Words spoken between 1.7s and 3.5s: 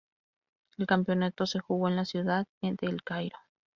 en la ciudad de El Cairo.